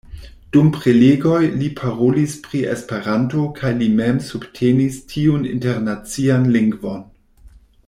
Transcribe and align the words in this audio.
Dum 0.55 0.69
prelegoj, 0.77 1.41
li 1.59 1.67
parolis 1.79 2.33
pri 2.47 2.61
Esperanto 2.77 3.43
kaj 3.59 3.73
li 3.83 3.91
mem 4.01 4.19
subtenis 4.31 4.99
tiun 5.13 5.47
Internacian 5.53 6.51
Lingvon. 6.57 7.07